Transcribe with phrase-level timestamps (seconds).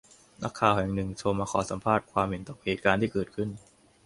[0.43, 3.49] นักข่าวแห่งหนึ่งโทรมาขอสัมภาษณ์ความเห็นต่อเหตุการณ์ที่เกิดขึ้น